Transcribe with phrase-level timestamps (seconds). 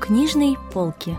[0.00, 1.16] книжной полки.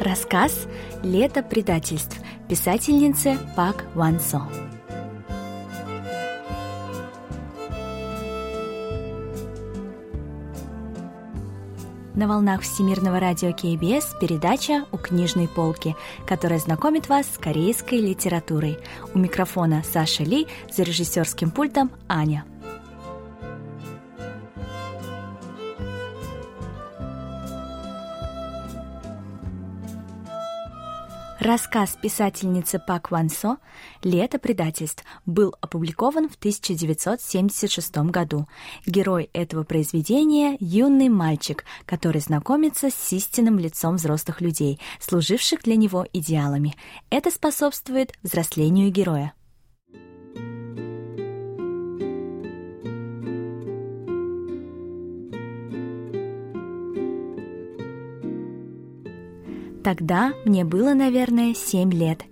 [0.00, 0.68] Рассказ
[1.02, 2.18] «Лето предательств»
[2.48, 4.42] писательницы Пак Ван Со.
[12.14, 18.78] На волнах Всемирного радио КБС передача «У книжной полки», которая знакомит вас с корейской литературой.
[19.14, 22.44] У микрофона Саша Ли, за режиссерским пультом Аня–
[31.46, 33.58] Рассказ писательницы Пак Ван Со
[34.02, 38.48] «Лето предательств» был опубликован в 1976 году.
[38.84, 46.04] Герой этого произведения– юный мальчик, который знакомится с истинным лицом взрослых людей, служивших для него
[46.12, 46.74] идеалами.
[47.10, 49.32] Это способствует взрослению героя.
[59.86, 62.24] Тогда мне было, наверное, семь лет,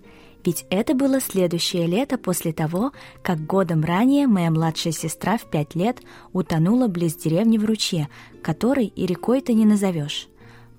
[0.43, 2.91] ведь это было следующее лето после того,
[3.23, 6.01] как годом ранее моя младшая сестра в пять лет
[6.33, 8.09] утонула близ деревни в ручье,
[8.43, 10.27] который и рекой-то не назовешь.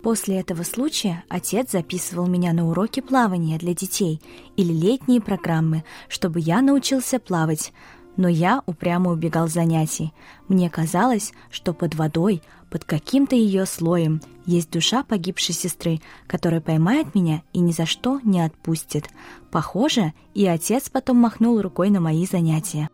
[0.02, 4.20] После этого случая отец записывал меня на уроки плавания для детей
[4.58, 7.72] или летние программы, чтобы я научился плавать,
[8.18, 10.12] но я упрямо убегал занятий.
[10.46, 17.14] Мне казалось, что под водой, под каким-то ее слоем, есть душа погибшей сестры, которая поймает
[17.14, 19.08] меня и ни за что не отпустит.
[19.50, 22.88] Похоже, и отец потом махнул рукой на мои занятия.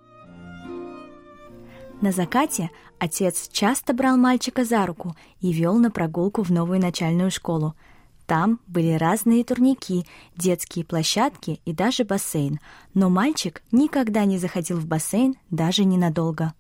[2.01, 7.31] На закате отец часто брал мальчика за руку и вел на прогулку в новую начальную
[7.31, 7.75] школу–
[8.33, 10.07] там были разные турники,
[10.37, 12.61] детские площадки и даже бассейн,
[12.95, 16.55] но мальчик никогда не заходил в бассейн даже ненадолго.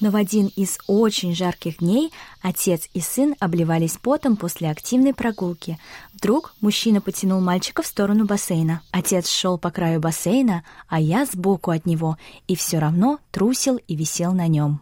[0.00, 2.12] Но в один из очень жарких дней
[2.42, 5.78] отец и сын обливались потом после активной прогулки.
[6.12, 8.82] Вдруг мужчина потянул мальчика в сторону бассейна.
[8.90, 13.96] Отец шел по краю бассейна, а я сбоку от него, и все равно трусил и
[13.96, 14.80] висел на нем.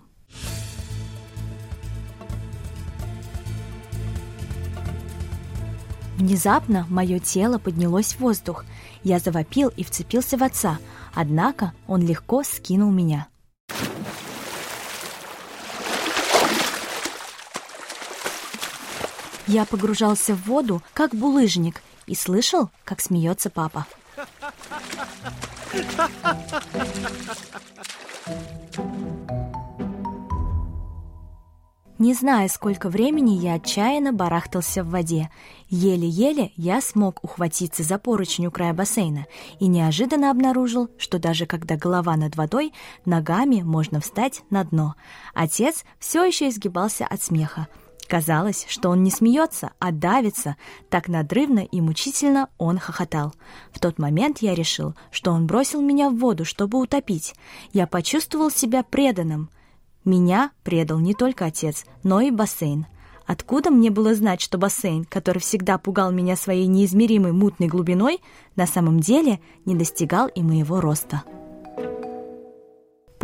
[6.16, 8.64] Внезапно мое тело поднялось в воздух.
[9.02, 10.78] Я завопил и вцепился в отца,
[11.12, 13.28] однако он легко скинул меня.
[19.46, 23.86] Я погружался в воду, как булыжник, и слышал, как смеется папа.
[31.98, 35.30] Не зная, сколько времени я отчаянно барахтался в воде.
[35.68, 39.26] Еле-еле я смог ухватиться за поручень у края бассейна
[39.60, 42.72] и неожиданно обнаружил, что даже когда голова над водой,
[43.04, 44.96] ногами можно встать на дно.
[45.34, 47.68] Отец все еще изгибался от смеха.
[48.08, 50.56] Казалось, что он не смеется, а давится.
[50.90, 53.34] Так надрывно и мучительно он хохотал.
[53.72, 57.34] В тот момент я решил, что он бросил меня в воду, чтобы утопить.
[57.72, 59.50] Я почувствовал себя преданным—
[60.04, 62.86] меня предал не только отец, но и бассейн.
[63.26, 68.20] Откуда мне было знать, что бассейн, который всегда пугал меня своей неизмеримой мутной глубиной,
[68.54, 71.22] на самом деле не достигал и моего роста?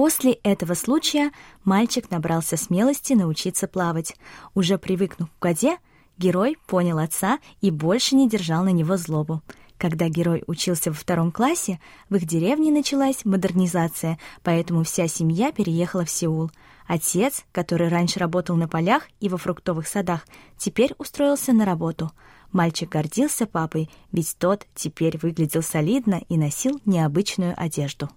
[0.01, 1.31] После этого случая
[1.63, 4.17] мальчик набрался смелости научиться плавать.
[4.55, 5.77] Уже привыкнув к воде,
[6.17, 9.43] герой понял отца и больше не держал на него злобу.
[9.77, 16.07] Когда герой учился во втором классе, в их деревне началась модернизация, поэтому вся семья переехала
[16.07, 16.51] в Сеул–
[16.87, 22.11] Отец, который раньше работал на полях и во фруктовых садах, теперь устроился на работу.
[22.51, 28.09] Мальчик гордился папой, ведь тот теперь выглядел солидно и носил необычную одежду.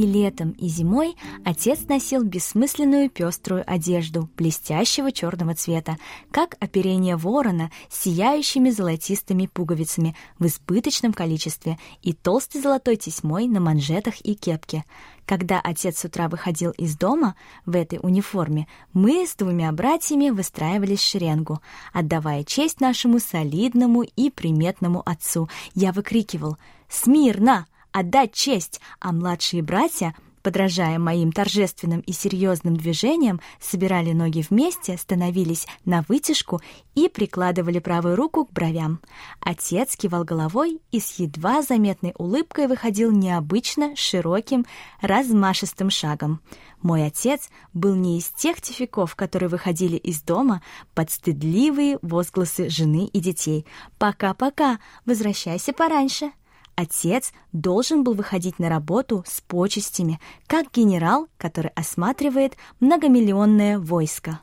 [0.00, 5.98] И летом, и зимой отец носил бессмысленную пеструю одежду блестящего черного цвета,
[6.30, 13.60] как оперение ворона с сияющими золотистыми пуговицами в избыточном количестве и толстой золотой тесьмой на
[13.60, 14.86] манжетах и кепке.
[15.26, 17.34] Когда отец с утра выходил из дома
[17.66, 21.60] в этой униформе, мы с двумя братьями выстраивались в шеренгу.
[21.92, 26.56] Отдавая честь нашему солидному и приметному отцу, я выкрикивал
[26.88, 34.96] «Смирно!» Отдать честь, а младшие братья, подражая моим торжественным и серьезным движениям, собирали ноги вместе,
[34.96, 36.60] становились на вытяжку
[36.94, 39.00] и прикладывали правую руку к бровям.
[39.40, 44.66] Отец кивал головой и с едва заметной улыбкой выходил необычно широким,
[45.00, 46.40] размашистым шагом.
[46.82, 50.62] Мой отец был не из тех тификов, которые выходили из дома
[50.94, 53.66] под стыдливые возгласы жены и детей.
[53.98, 56.32] «Пока-пока, возвращайся пораньше».
[56.80, 64.40] Отец должен был выходить на работу с почестями, как генерал, который осматривает многомиллионное войско.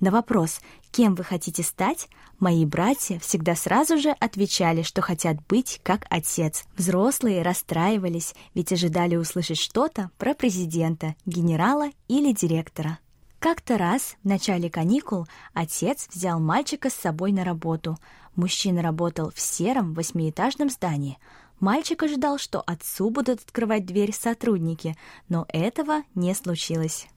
[0.00, 2.08] На вопрос, кем вы хотите стать,
[2.38, 6.64] мои братья всегда сразу же отвечали, что хотят быть как отец.
[6.76, 12.98] Взрослые расстраивались, ведь ожидали услышать что-то про президента, генерала или директора.
[13.38, 17.96] Как-то раз в начале каникул отец взял мальчика с собой на работу.
[18.34, 21.18] Мужчина работал в сером восьмиэтажном здании.
[21.60, 24.96] Мальчик ожидал, что отцу будут открывать дверь сотрудники,
[25.28, 27.08] но этого не случилось.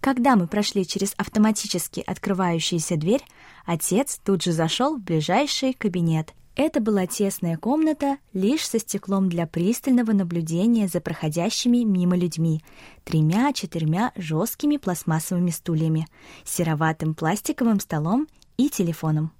[0.00, 3.22] Когда мы прошли через автоматически открывающуюся дверь,
[3.66, 6.32] отец тут же зашел в ближайший кабинет.
[6.56, 12.64] Это была тесная комната, лишь со стеклом для пристального наблюдения за проходящими мимо людьми,
[13.04, 16.08] тремя-четырьмя жесткими пластмассовыми стульями,
[16.44, 18.26] сероватым пластиковым столом
[18.56, 19.32] и телефоном.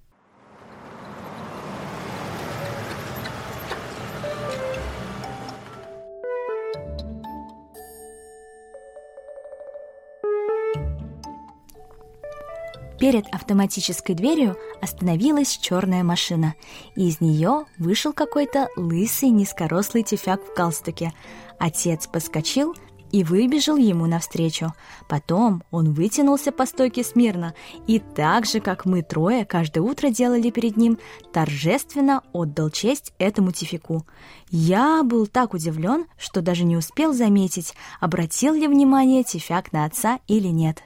[12.99, 16.55] Перед автоматической дверью остановилась черная машина,
[16.97, 21.13] и из нее вышел какой-то лысый низкорослый тюфяк в галстуке.
[21.61, 22.75] Отец подскочил
[23.13, 24.75] и выбежал ему навстречу.
[25.09, 27.55] Потом он вытянулся по стойке смирно
[27.87, 30.99] и так же, как мы трое каждое утро делали перед ним,
[31.33, 34.05] торжественно отдал честь этому тифику.
[34.51, 40.19] Я был так удивлен, что даже не успел заметить, обратил ли внимание тифяк на отца
[40.27, 40.83] или нет.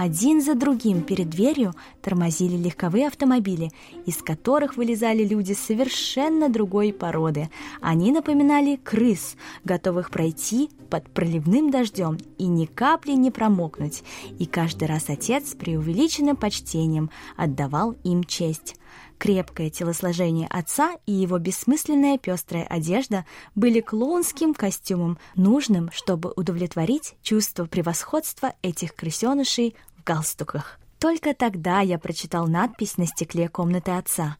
[0.00, 3.72] Один за другим перед дверью тормозили легковые автомобили,
[4.06, 7.50] из которых вылезали люди совершенно другой породы.
[7.80, 9.34] Они напоминали крыс,
[9.64, 14.04] готовых пройти под проливным дождем и ни капли не промокнуть.
[14.38, 18.76] И каждый раз отец с преувеличенным почтением отдавал им честь.
[19.18, 27.64] Крепкое телосложение отца и его бессмысленная пестрая одежда были клоунским костюмом, нужным, чтобы удовлетворить чувство
[27.66, 29.74] превосходства этих крысенышей
[30.08, 30.78] галстуках.
[30.98, 34.38] Только тогда я прочитал надпись на стекле комнаты отца.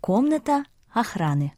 [0.00, 1.52] «Комната охраны».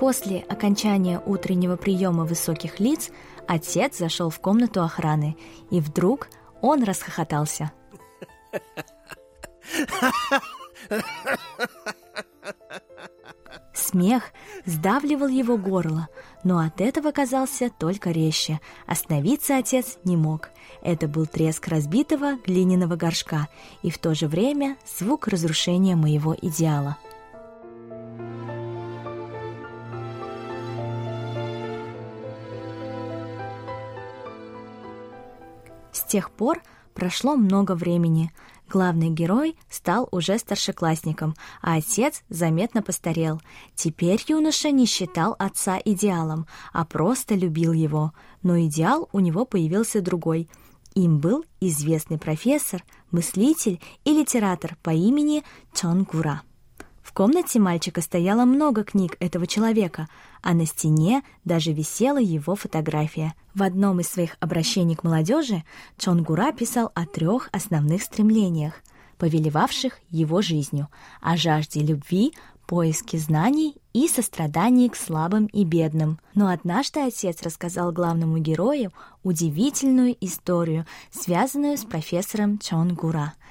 [0.00, 3.10] После окончания утреннего приема высоких лиц
[3.46, 5.36] отец зашел в комнату охраны,
[5.70, 6.28] и вдруг
[6.62, 7.72] он расхохотался.
[13.88, 14.34] Смех
[14.66, 16.08] сдавливал его горло,
[16.44, 18.60] но от этого казался только резче.
[18.86, 20.50] Остановиться отец не мог.
[20.82, 23.48] Это был треск разбитого глиняного горшка
[23.82, 26.98] и в то же время звук разрушения моего идеала.
[35.92, 36.60] С тех пор
[36.92, 38.32] прошло много времени.
[38.68, 43.40] Главный герой стал уже старшеклассником, а отец заметно постарел.
[43.74, 48.12] Теперь юноша не считал отца идеалом, а просто любил его.
[48.42, 50.50] Но идеал у него появился другой.
[50.94, 56.42] Им был известный профессор, мыслитель и литератор по имени Чон Гура.
[57.08, 60.08] В комнате мальчика стояло много книг этого человека,
[60.42, 63.32] а на стене даже висела его фотография.
[63.54, 65.64] В одном из своих обращений к молодежи
[65.96, 68.74] Чонгура писал о трех основных стремлениях,
[69.16, 70.88] повелевавших его жизнью,
[71.22, 72.34] о жажде любви,
[72.66, 76.20] поиске знаний и сострадании к слабым и бедным.
[76.34, 83.32] Но однажды отец рассказал главному герою удивительную историю, связанную с профессором Чонгура–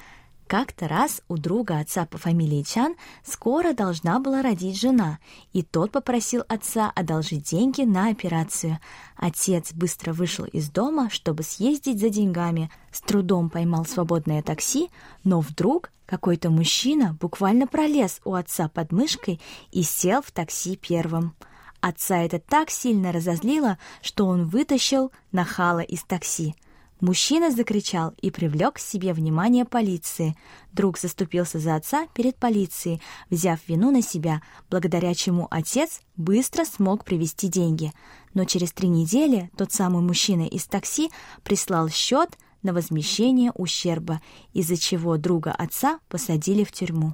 [0.48, 5.20] как-то раз у друга отца по фамилии Чан скоро должна была родить жена,
[5.54, 8.80] и тот попросил отца одолжить деньги на операцию.
[9.18, 14.90] Отец быстро вышел из дома, чтобы съездить за деньгами, с трудом поймал свободное такси,
[15.24, 21.36] но вдруг какой-то мужчина буквально пролез у отца под мышкой и сел в такси первым.
[21.82, 26.56] Отца это так сильно разозлило, что он вытащил нахала из такси–
[27.00, 30.36] Мужчина закричал и привлек к себе внимание полиции.
[30.72, 37.06] Друг заступился за отца перед полицией, взяв вину на себя, благодаря чему отец быстро смог
[37.06, 37.94] привести деньги.
[38.34, 41.12] Но через три недели тот самый мужчина из такси
[41.44, 44.20] прислал счет на возмещение ущерба,
[44.54, 47.14] из-за чего друга отца посадили в тюрьму.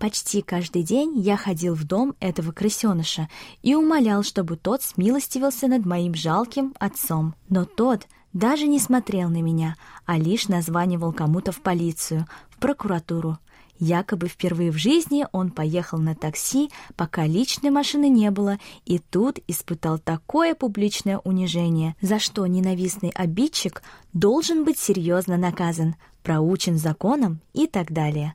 [0.00, 3.28] Почти каждый день я ходил в дом этого крысеныша
[3.62, 7.34] и умолял, чтобы тот смилостивился над моим жалким отцом.
[7.50, 13.38] Но тот даже не смотрел на меня, а лишь названивал кому-то в полицию, в прокуратуру.
[13.78, 19.38] Якобы впервые в жизни он поехал на такси, пока личной машины не было, и тут
[19.48, 23.82] испытал такое публичное унижение, за что ненавистный обидчик
[24.12, 28.34] должен быть серьезно наказан, проучен законом и так далее.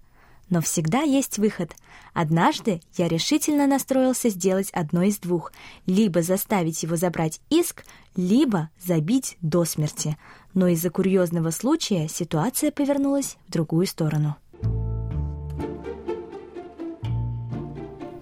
[0.50, 1.76] Но всегда есть выход.
[2.14, 5.52] Однажды я решительно настроился сделать одно из двух.
[5.86, 7.84] Либо заставить его забрать иск,
[8.16, 10.18] либо забить до смерти.
[10.54, 14.36] Но из-за курьезного случая ситуация повернулась в другую сторону.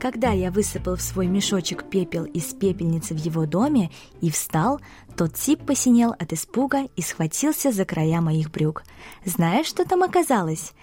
[0.04, 3.90] Когда я высыпал в свой мешочек пепел из пепельницы в его доме
[4.20, 4.82] и встал,
[5.16, 8.84] тот тип посинел от испуга и схватился за края моих брюк.
[9.24, 10.74] Знаешь, что там оказалось?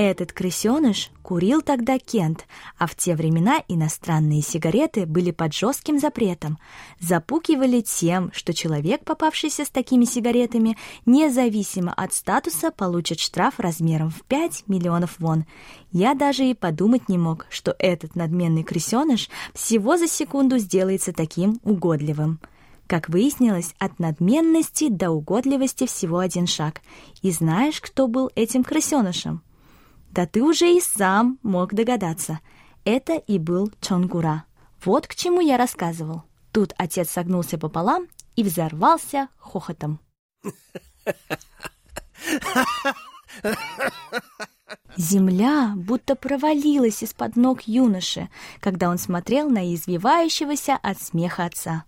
[0.00, 2.46] Этот крысеныш курил тогда Кент,
[2.78, 6.56] а в те времена иностранные сигареты были под жестким запретом.
[7.00, 14.22] Запугивали тем, что человек, попавшийся с такими сигаретами, независимо от статуса, получит штраф размером в
[14.22, 15.46] 5 миллионов вон.
[15.90, 21.58] Я даже и подумать не мог, что этот надменный крысеныш всего за секунду сделается таким
[21.64, 22.38] угодливым.
[22.86, 26.82] Как выяснилось, от надменности до угодливости всего один шаг.
[27.20, 29.42] И знаешь, кто был этим крысенышем?
[30.10, 32.40] Да ты уже и сам мог догадаться.
[32.84, 34.44] Это и был Чонгура.
[34.84, 36.22] Вот к чему я рассказывал.
[36.52, 40.00] Тут отец согнулся пополам и взорвался хохотом.
[44.96, 48.28] Земля будто провалилась из-под ног юноши,
[48.60, 51.84] когда он смотрел на извивающегося от смеха отца.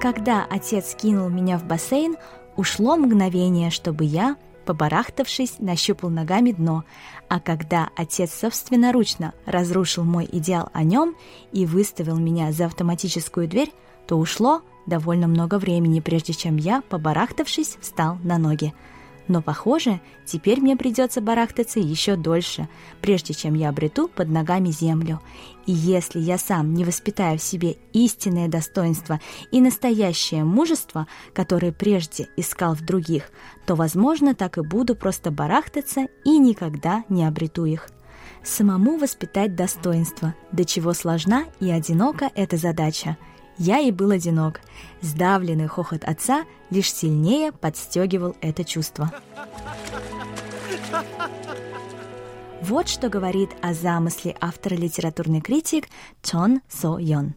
[0.00, 2.16] Когда отец кинул меня в бассейн,
[2.56, 6.84] ушло мгновение, чтобы я, побарахтавшись, нащупал ногами дно,
[7.28, 11.16] а когда отец собственноручно разрушил мой идеал о нем
[11.52, 13.74] и выставил меня за автоматическую дверь,
[14.06, 18.72] то ушло довольно много времени, прежде чем я, побарахтавшись, встал на ноги.
[19.30, 22.68] Но, похоже, теперь мне придется барахтаться еще дольше,
[23.00, 25.20] прежде чем я обрету под ногами землю.
[25.66, 29.20] И если я сам не воспитаю в себе истинное достоинство
[29.52, 33.30] и настоящее мужество, которое прежде искал в других,
[33.66, 37.88] то, возможно, так и буду просто барахтаться и никогда не обрету их.
[38.42, 43.16] Самому воспитать достоинство, до чего сложна и одинока эта задача–
[43.60, 44.62] я и был одинок.
[45.02, 49.12] Сдавленный хохот отца лишь сильнее подстегивал это чувство.
[52.62, 55.88] Вот что говорит о замысле автора литературный критик
[56.22, 57.34] Чон Со Йон.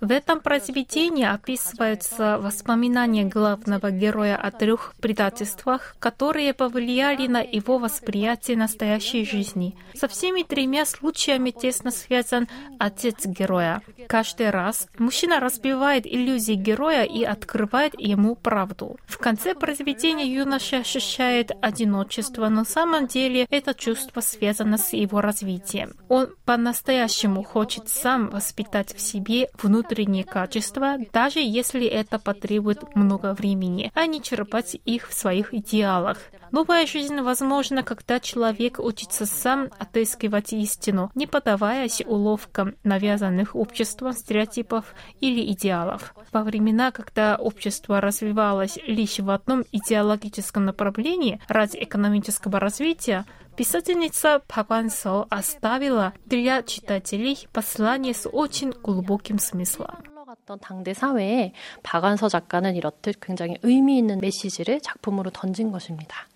[0.00, 8.56] В этом произведении описываются воспоминания главного героя о трех предательствах, которые повлияли на его восприятие
[8.56, 9.76] настоящей жизни.
[9.94, 13.82] Со всеми тремя случаями тесно связан отец героя.
[14.08, 18.96] Каждый раз мужчина разбивает иллюзии героя и открывает ему правду.
[19.06, 25.20] В конце произведения юноша ощущает одиночество, но на самом деле это чувство связано с его
[25.20, 25.94] развитием.
[26.08, 33.34] Он по-настоящему по-настоящему хочет сам воспитать в себе внутренние качества, даже если это потребует много
[33.34, 36.18] времени, а не черпать их в своих идеалах.
[36.50, 44.94] Новая жизнь возможна, когда человек учится сам отыскивать истину, не поддаваясь уловкам навязанных обществом стереотипов
[45.20, 46.14] или идеалов.
[46.32, 53.24] Во времена, когда общество развивалось лишь в одном идеологическом направлении ради экономического развития,
[53.57, 60.13] Писательница Пагвансо оставила для читателей послание с очень глубоким смыслом.
[60.61, 66.27] 당대 사회에 박완서 작가는 이렇듯 굉장히 의미 있는 메시지를 작품으로 던진 것입니다.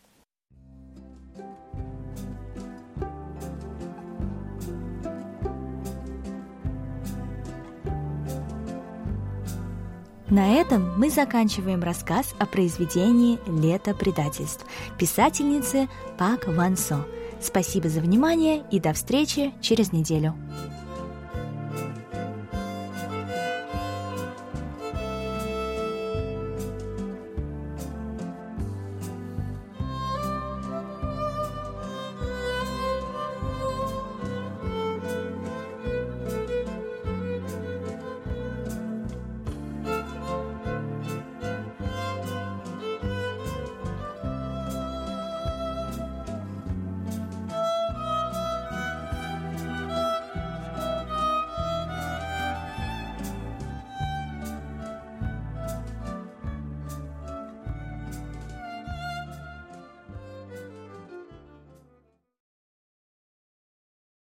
[10.33, 14.65] На этом мы заканчиваем рассказ о произведении «Лето предательств»
[14.99, 17.05] писательницы Пак Ван Со.
[17.39, 20.35] Спасибо за внимание и до встречи через неделю.